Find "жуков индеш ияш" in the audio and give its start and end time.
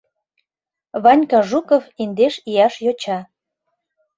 1.49-2.75